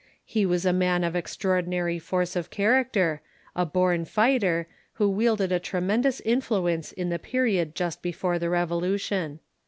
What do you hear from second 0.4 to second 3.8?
was a man of extraordinary force of character, a